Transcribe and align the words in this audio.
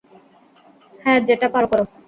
হ্যাঁ, 1.01 1.19
যেটা 1.27 1.47
পারো 1.53 1.67
কর। 1.71 1.79